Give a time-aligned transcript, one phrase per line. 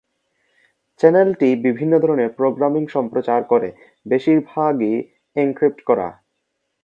[0.99, 3.69] চ্যানেলটি বিভিন্ন ধরণের প্রোগ্রামিং সম্প্রচার করে,
[4.05, 4.95] বেশিরভাগই
[5.35, 6.07] এনক্রিপ্ট করা।